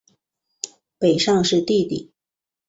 [0.97, 2.11] 北尚是弟弟。